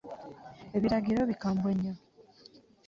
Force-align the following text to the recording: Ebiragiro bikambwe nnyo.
Ebiragiro 0.77 1.21
bikambwe 1.29 1.69
nnyo. 1.77 1.93